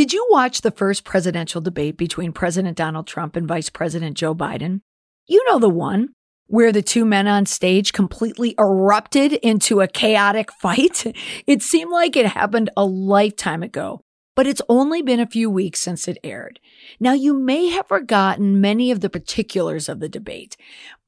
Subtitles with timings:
[0.00, 4.34] Did you watch the first presidential debate between President Donald Trump and Vice President Joe
[4.34, 4.80] Biden?
[5.26, 6.14] You know the one
[6.46, 11.04] where the two men on stage completely erupted into a chaotic fight.
[11.46, 14.00] It seemed like it happened a lifetime ago,
[14.34, 16.60] but it's only been a few weeks since it aired.
[16.98, 20.56] Now, you may have forgotten many of the particulars of the debate,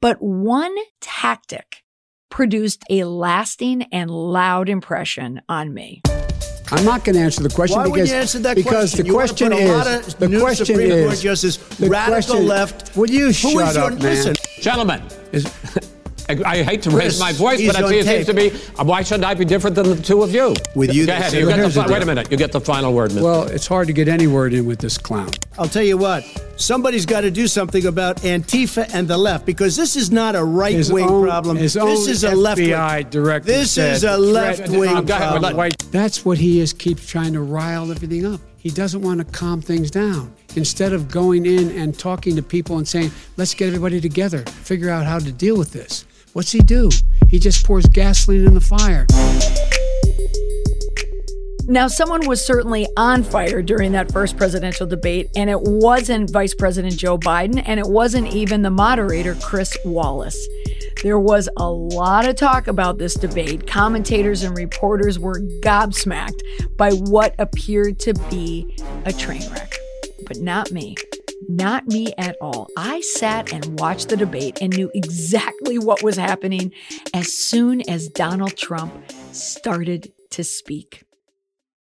[0.03, 1.83] but one tactic
[2.31, 6.03] produced a lasting and loud impression on me.
[6.73, 9.01] I'm not going to answer the question Why because would you answer that because question?
[9.01, 11.23] the You wanna question put a is lot of the new question Supreme Court is
[11.23, 12.97] justice, the radical question- left.
[12.97, 13.99] Will you Who shut is your- up, man?
[14.01, 14.37] listen.
[14.61, 15.47] Gentlemen, Is-
[16.29, 18.27] I, I hate to raise my voice, but I see it seems tape.
[18.27, 18.75] to be.
[18.79, 20.55] uh, Why shouldn't I be different than the two of you?
[20.75, 21.33] With you, Go ahead.
[21.33, 21.57] You it.
[21.57, 22.31] get the the wait a minute.
[22.31, 23.23] You get the final word, Mr.
[23.23, 25.31] well, it's hard to get any word in with this clown.
[25.59, 26.25] I'll tell you what.
[26.57, 30.45] Somebody's got to do something about Antifa and the left because this is not a
[30.45, 31.57] right wing problem.
[31.57, 34.71] his this own is a left FBI director This said is a the left threat-
[34.71, 35.71] wing ahead, problem.
[35.91, 38.41] That's what he is keeps trying to rile everything up.
[38.59, 40.33] He doesn't want to calm things down.
[40.55, 44.89] Instead of going in and talking to people and saying, "Let's get everybody together, figure
[44.89, 46.91] out how to deal with this." What's he do?
[47.29, 49.07] He just pours gasoline in the fire.
[51.69, 56.55] Now, someone was certainly on fire during that first presidential debate, and it wasn't Vice
[56.55, 60.49] President Joe Biden, and it wasn't even the moderator, Chris Wallace.
[61.03, 63.67] There was a lot of talk about this debate.
[63.67, 66.43] Commentators and reporters were gobsmacked
[66.77, 69.75] by what appeared to be a train wreck.
[70.27, 70.97] But not me.
[71.49, 72.69] Not me at all.
[72.77, 76.73] I sat and watched the debate and knew exactly what was happening
[77.15, 81.05] as soon as Donald Trump started to speak.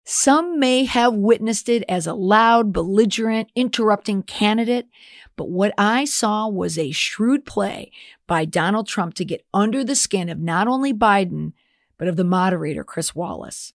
[0.04, 4.88] Some may have witnessed it as a loud, belligerent, interrupting candidate,
[5.36, 7.92] but what I saw was a shrewd play
[8.28, 11.54] by Donald Trump to get under the skin of not only Biden,
[11.98, 13.74] but of the moderator, Chris Wallace.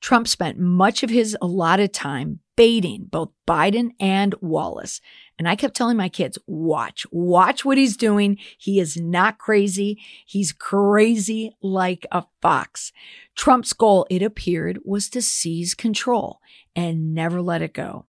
[0.00, 5.00] Trump spent much of his allotted time baiting both Biden and Wallace.
[5.38, 8.38] And I kept telling my kids, watch, watch what he's doing.
[8.58, 10.00] He is not crazy.
[10.26, 12.92] He's crazy like a fox.
[13.36, 16.40] Trump's goal, it appeared, was to seize control
[16.74, 18.06] and never let it go.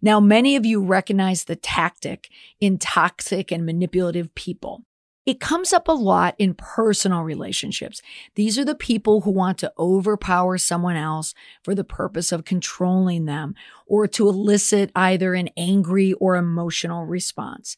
[0.00, 2.28] Now, many of you recognize the tactic
[2.60, 4.84] in toxic and manipulative people.
[5.28, 8.00] It comes up a lot in personal relationships.
[8.34, 13.26] These are the people who want to overpower someone else for the purpose of controlling
[13.26, 13.54] them
[13.86, 17.76] or to elicit either an angry or emotional response.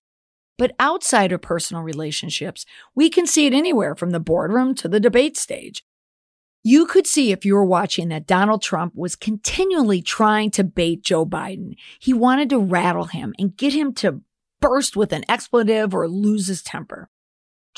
[0.59, 5.01] But outside of personal relationships, we can see it anywhere from the boardroom to the
[5.01, 5.85] debate stage.
[6.63, 11.03] You could see if you were watching that Donald Trump was continually trying to bait
[11.03, 11.75] Joe Biden.
[11.99, 14.21] He wanted to rattle him and get him to
[14.61, 17.11] burst with an expletive or lose his temper.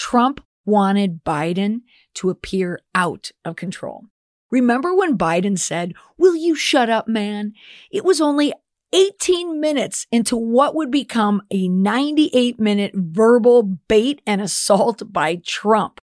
[0.03, 1.83] Trump wanted Biden
[2.15, 4.07] to appear out of control.
[4.51, 7.53] Remember when Biden said, Will you shut up, man?
[7.89, 8.53] It was only
[8.93, 16.01] 18 minutes into what would become a 98 minute verbal bait and assault by Trump.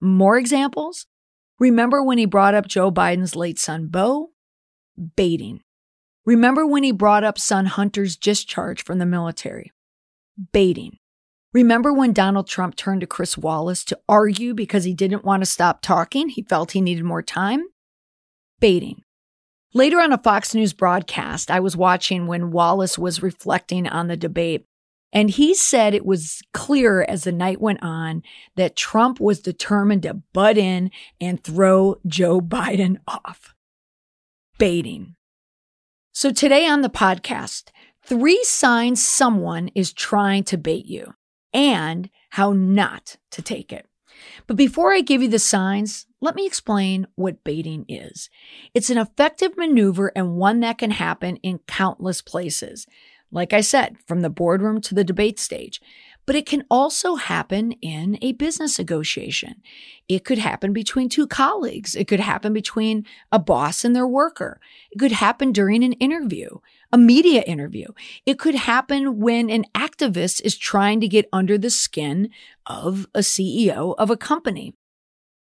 [0.00, 1.06] More examples?
[1.60, 4.30] Remember when he brought up Joe Biden's late son, Bo?
[5.14, 5.60] Baiting.
[6.24, 9.70] Remember when he brought up son Hunter's discharge from the military?
[10.52, 10.99] Baiting.
[11.52, 15.46] Remember when Donald Trump turned to Chris Wallace to argue because he didn't want to
[15.46, 16.28] stop talking?
[16.28, 17.64] He felt he needed more time?
[18.60, 19.02] Baiting.
[19.74, 24.16] Later on a Fox News broadcast, I was watching when Wallace was reflecting on the
[24.16, 24.64] debate,
[25.12, 28.22] and he said it was clear as the night went on
[28.54, 33.54] that Trump was determined to butt in and throw Joe Biden off.
[34.56, 35.16] Baiting.
[36.12, 37.70] So today on the podcast,
[38.04, 41.14] three signs someone is trying to bait you
[41.52, 43.86] and how not to take it.
[44.46, 48.28] But before I give you the signs, let me explain what baiting is.
[48.74, 52.86] It's an effective maneuver and one that can happen in countless places.
[53.32, 55.80] Like I said, from the boardroom to the debate stage.
[56.26, 59.62] But it can also happen in a business negotiation.
[60.08, 61.94] It could happen between two colleagues.
[61.94, 64.60] It could happen between a boss and their worker.
[64.90, 66.58] It could happen during an interview,
[66.92, 67.86] a media interview.
[68.26, 72.30] It could happen when an activist is trying to get under the skin
[72.66, 74.74] of a CEO of a company.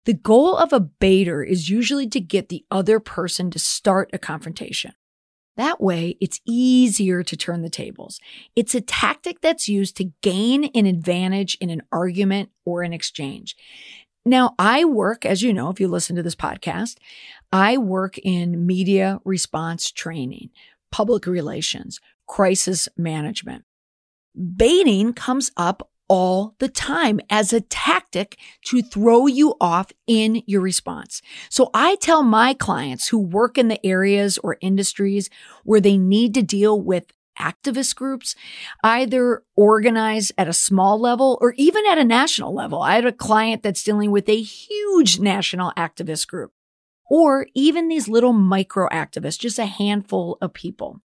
[0.05, 4.19] The goal of a baiter is usually to get the other person to start a
[4.19, 4.93] confrontation.
[5.57, 8.21] That way, it's easier to turn the tables.
[8.55, 13.57] It's a tactic that's used to gain an advantage in an argument or an exchange.
[14.25, 16.97] Now, I work, as you know, if you listen to this podcast,
[17.53, 20.51] I work in media response training,
[20.91, 23.65] public relations, crisis management.
[24.57, 30.61] Baiting comes up all the time as a tactic to throw you off in your
[30.61, 31.21] response.
[31.49, 35.29] So I tell my clients who work in the areas or industries
[35.65, 38.35] where they need to deal with activist groups,
[38.83, 42.81] either organize at a small level or even at a national level.
[42.81, 46.53] I had a client that's dealing with a huge national activist group
[47.09, 51.01] or even these little micro activists, just a handful of people.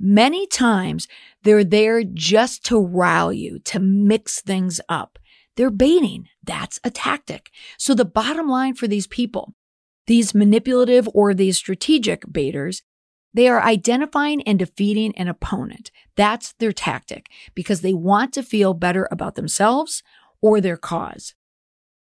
[0.00, 1.08] Many times
[1.42, 5.18] they're there just to rile you, to mix things up.
[5.56, 6.28] They're baiting.
[6.44, 7.50] That's a tactic.
[7.78, 9.54] So the bottom line for these people,
[10.06, 12.82] these manipulative or these strategic baiters,
[13.34, 15.90] they are identifying and defeating an opponent.
[16.16, 20.02] That's their tactic because they want to feel better about themselves
[20.40, 21.34] or their cause.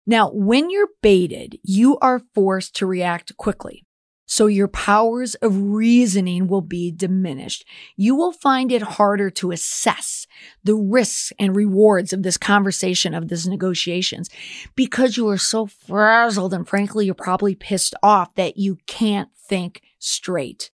[0.07, 3.85] Now, when you're baited, you are forced to react quickly.
[4.27, 7.67] So your powers of reasoning will be diminished.
[7.97, 10.27] You will find it harder to assess
[10.65, 14.31] the risks and rewards of this conversation, of this negotiations,
[14.75, 19.83] because you are so frazzled and frankly, you're probably pissed off that you can't think
[19.99, 20.71] straight.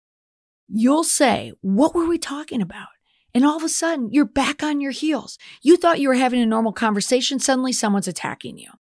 [0.67, 2.89] You'll say, what were we talking about?
[3.33, 5.39] And all of a sudden, you're back on your heels.
[5.63, 7.39] You thought you were having a normal conversation.
[7.39, 8.71] Suddenly someone's attacking you.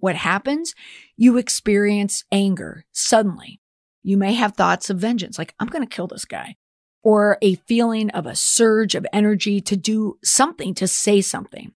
[0.00, 0.74] What happens?
[1.16, 3.60] You experience anger suddenly.
[4.02, 6.56] You may have thoughts of vengeance, like, I'm going to kill this guy,
[7.02, 11.72] or a feeling of a surge of energy to do something, to say something.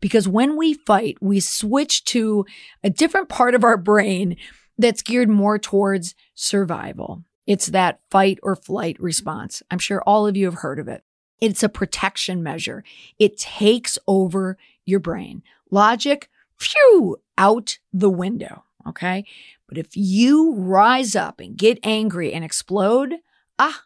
[0.00, 2.44] Because when we fight, we switch to
[2.82, 4.36] a different part of our brain
[4.76, 7.22] that's geared more towards survival.
[7.46, 9.62] It's that fight or flight response.
[9.70, 11.04] I'm sure all of you have heard of it.
[11.40, 12.82] It's a protection measure.
[13.18, 15.42] It takes over your brain.
[15.70, 16.28] Logic,
[16.58, 18.64] phew, out the window.
[18.86, 19.24] Okay.
[19.68, 23.14] But if you rise up and get angry and explode,
[23.58, 23.82] ah,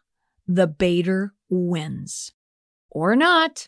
[0.47, 2.33] the baiter wins.
[2.89, 3.67] Or not.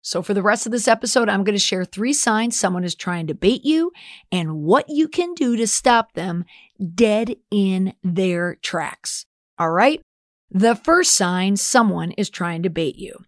[0.00, 2.94] So, for the rest of this episode, I'm going to share three signs someone is
[2.94, 3.90] trying to bait you
[4.30, 6.44] and what you can do to stop them
[6.94, 9.24] dead in their tracks.
[9.58, 10.02] All right?
[10.50, 13.24] The first sign someone is trying to bait you.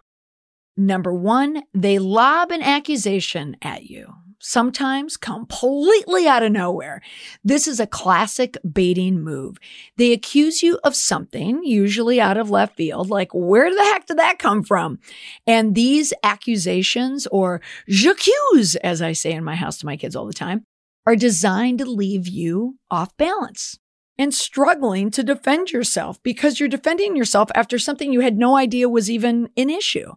[0.77, 7.01] Number one, they lob an accusation at you sometimes completely out of nowhere.
[7.45, 9.59] This is a classic baiting move.
[9.97, 14.19] They accuse you of something, usually out of left field, like, where the heck did
[14.19, 14.99] that come from?
[15.47, 20.27] And these accusations, or j'accuse, as I say in my house to my kids all
[20.27, 20.65] the time,
[21.07, 23.79] are designed to leave you off balance
[24.19, 28.89] and struggling to defend yourself because you're defending yourself after something you had no idea
[28.89, 30.13] was even an issue.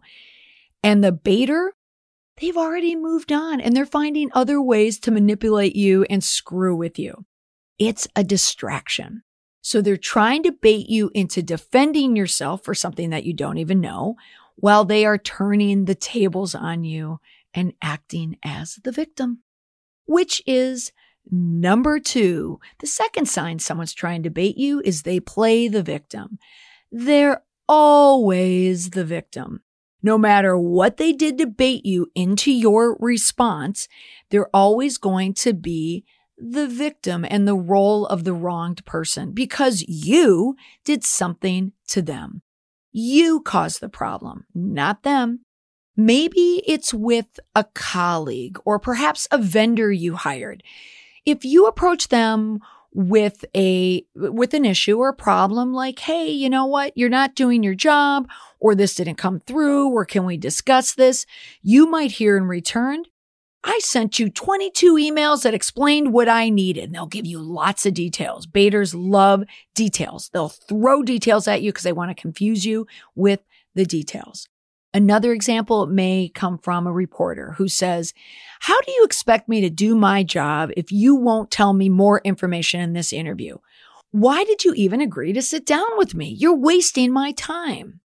[0.82, 1.74] And the baiter
[2.40, 6.98] they've already moved on and they're finding other ways to manipulate you and screw with
[6.98, 7.26] you.
[7.78, 9.22] It's a distraction.
[9.62, 13.80] So they're trying to bait you into defending yourself for something that you don't even
[13.80, 14.16] know
[14.56, 17.20] while they are turning the tables on you
[17.52, 19.42] and acting as the victim,
[20.06, 20.92] which is
[21.30, 22.58] number two.
[22.78, 26.38] The second sign someone's trying to bait you is they play the victim.
[26.90, 29.62] They're always the victim.
[30.02, 33.88] No matter what they did to bait you into your response,
[34.30, 36.04] they're always going to be
[36.38, 42.42] the victim and the role of the wronged person because you did something to them.
[42.92, 45.40] You caused the problem, not them.
[45.96, 50.62] Maybe it's with a colleague or perhaps a vendor you hired.
[51.26, 52.60] If you approach them
[52.92, 57.36] with a with an issue or a problem like hey you know what you're not
[57.36, 58.28] doing your job
[58.58, 61.24] or this didn't come through or can we discuss this
[61.62, 63.04] you might hear in return
[63.62, 66.84] I sent you 22 emails that explained what I needed.
[66.84, 68.46] And they'll give you lots of details.
[68.46, 69.44] Baiters love
[69.74, 70.30] details.
[70.32, 73.40] They'll throw details at you because they want to confuse you with
[73.74, 74.48] the details.
[74.92, 78.12] Another example may come from a reporter who says,
[78.60, 82.20] How do you expect me to do my job if you won't tell me more
[82.24, 83.58] information in this interview?
[84.10, 86.34] Why did you even agree to sit down with me?
[86.36, 88.00] You're wasting my time.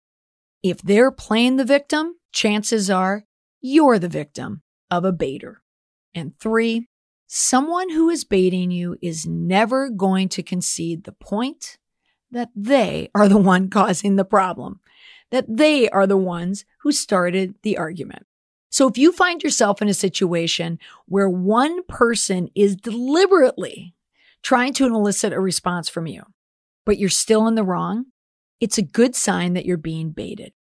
[0.63, 3.25] If they're playing the victim, chances are
[3.61, 5.61] you're the victim of a baiter.
[6.15, 6.87] And three,
[7.27, 11.77] someone who is baiting you is never going to concede the point
[12.31, 14.79] that they are the one causing the problem
[15.31, 18.25] that they are the ones who started the argument.
[18.69, 23.95] So if you find yourself in a situation where one person is deliberately
[24.43, 26.23] trying to elicit a response from you,
[26.85, 28.05] but you're still in the wrong,
[28.59, 30.53] it's a good sign that you're being baited.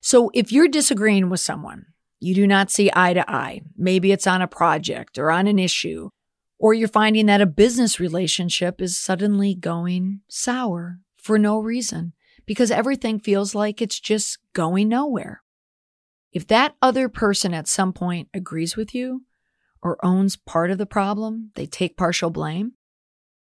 [0.00, 1.86] So if you're disagreeing with someone,
[2.18, 5.58] you do not see eye to eye, maybe it's on a project or on an
[5.58, 6.10] issue,
[6.58, 12.12] or you're finding that a business relationship is suddenly going sour for no reason
[12.50, 15.40] because everything feels like it's just going nowhere.
[16.32, 19.22] If that other person at some point agrees with you
[19.80, 22.72] or owns part of the problem, they take partial blame,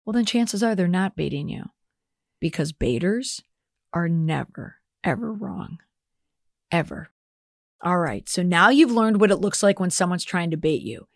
[0.03, 1.65] well, then chances are they're not baiting you
[2.39, 3.43] because baiters
[3.93, 5.77] are never, ever wrong.
[6.71, 7.12] Ever.
[7.83, 10.81] All right, so now you've learned what it looks like when someone's trying to bait
[10.81, 11.07] you.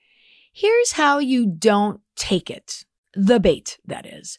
[0.53, 4.37] Here's how you don't take it the bait, that is.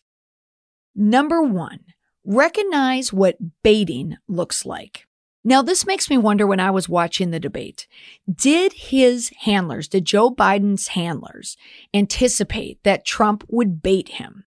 [0.95, 1.81] Number one,
[2.25, 5.07] recognize what baiting looks like.
[5.43, 7.87] Now, this makes me wonder when I was watching the debate.
[8.31, 11.57] Did his handlers, did Joe Biden's handlers
[11.95, 14.45] anticipate that Trump would bait him?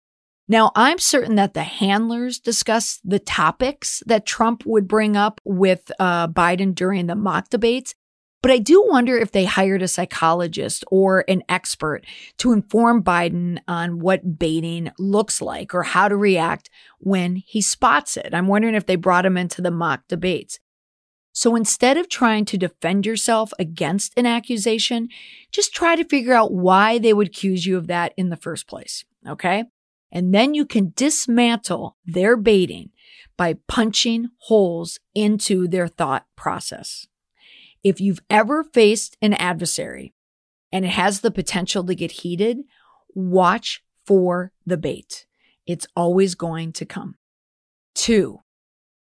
[0.48, 5.92] Now, I'm certain that the handlers discussed the topics that Trump would bring up with
[6.00, 7.94] uh, Biden during the mock debates.
[8.42, 12.06] But I do wonder if they hired a psychologist or an expert
[12.38, 18.16] to inform Biden on what baiting looks like or how to react when he spots
[18.16, 18.34] it.
[18.34, 20.60] I'm wondering if they brought him into the mock debates.
[21.34, 25.10] So instead of trying to defend yourself against an accusation,
[25.52, 28.68] just try to figure out why they would accuse you of that in the first
[28.68, 29.06] place.
[29.28, 29.66] Okay.
[30.12, 32.92] And then you can dismantle their baiting
[33.38, 37.08] by punching holes into their thought process.
[37.84, 40.14] If you've ever faced an adversary
[40.72, 42.60] and it has the potential to get heated,
[43.14, 45.26] watch for the bait.
[45.66, 47.16] It's always going to come.
[47.94, 48.42] Two,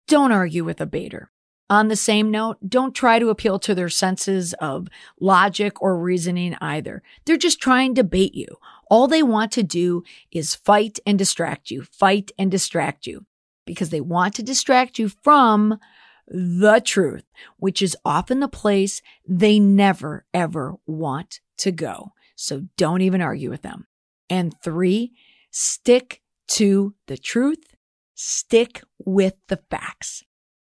[0.07, 1.31] don't argue with a baiter.
[1.71, 6.57] On the same note, don't try to appeal to their senses of logic or reasoning
[6.61, 7.03] either.
[7.25, 8.47] They're just trying to bait you.
[8.91, 13.25] All they want to do is fight and distract you, fight and distract you
[13.65, 15.79] because they want to distract you from
[16.27, 17.25] the truth,
[17.59, 22.13] which is often the place they never ever want to go.
[22.37, 23.87] So don't even argue with them.
[24.29, 25.13] And three,
[25.51, 27.75] stick to the truth,
[28.15, 30.25] stick with the facts.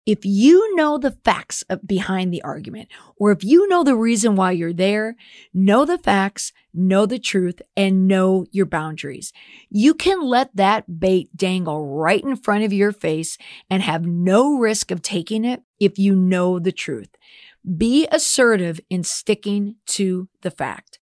[0.08, 2.88] If you know the facts behind the argument,
[3.18, 5.16] or if you know the reason why you're there,
[5.52, 9.34] know the facts, know the truth, and know your boundaries.
[9.68, 13.36] You can let that bait dangle right in front of your face
[13.68, 17.10] and have no risk of taking it if you know the truth.
[17.76, 21.00] Be assertive in sticking to the fact.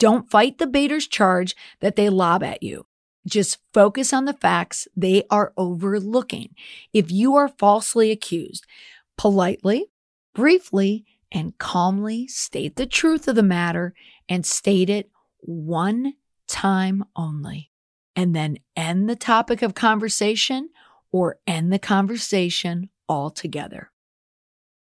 [0.00, 2.87] Don't fight the baiter's charge that they lob at you.
[3.28, 6.54] Just focus on the facts they are overlooking.
[6.92, 8.66] If you are falsely accused,
[9.16, 9.86] politely,
[10.34, 13.94] briefly, and calmly state the truth of the matter
[14.28, 16.14] and state it one
[16.46, 17.70] time only.
[18.16, 20.70] And then end the topic of conversation
[21.12, 23.90] or end the conversation altogether.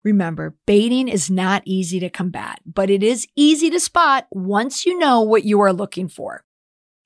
[0.03, 4.97] Remember, baiting is not easy to combat, but it is easy to spot once you
[4.97, 6.43] know what you are looking for.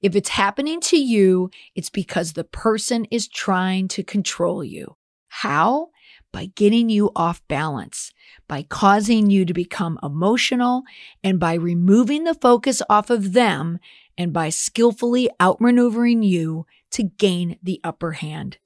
[0.05, 4.97] If it's happening to you, it's because the person is trying to control you.
[5.29, 5.89] How?
[6.31, 8.13] By getting you off balance,
[8.47, 10.83] by causing you to become emotional,
[11.23, 13.79] and by removing the focus off of them,
[14.15, 18.59] and by skillfully outmaneuvering you to gain the upper hand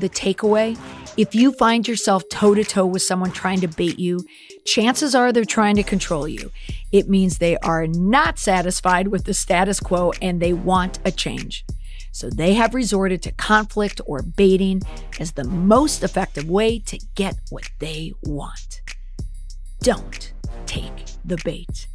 [0.00, 0.76] the takeaway
[1.16, 4.24] if you find yourself toe to toe with someone trying to bait you,
[4.64, 6.50] chances are they're trying to control you.
[6.92, 11.64] It means they are not satisfied with the status quo and they want a change.
[12.12, 14.82] So they have resorted to conflict or baiting
[15.18, 18.80] as the most effective way to get what they want.
[19.80, 20.32] Don't
[20.66, 21.86] take the bait.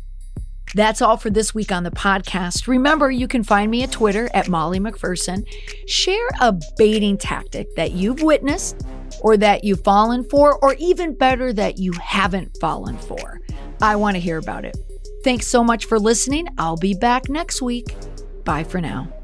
[0.75, 2.67] That's all for this week on the podcast.
[2.67, 5.48] Remember, you can find me at Twitter at Molly McPherson.
[5.88, 8.86] Share a baiting tactic that you've witnessed
[9.22, 13.39] or that you've fallen for, or even better, that you haven't fallen for.
[13.82, 14.77] I want to hear about it.
[15.24, 16.48] Thanks so much for listening.
[16.58, 17.96] I'll be back next week.
[18.44, 19.14] Bye for now.